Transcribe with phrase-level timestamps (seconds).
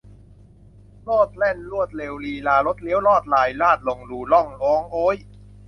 [1.03, 5.17] โลดแล่นรวดเร็วลีลาลดเลี้ยวลอดลายลาดลงรูร่องร้องโอ๊ย